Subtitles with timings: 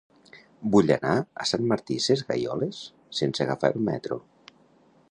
[0.75, 1.11] Vull anar
[1.43, 2.81] a Sant Martí Sesgueioles
[3.21, 4.21] sense agafar el metro.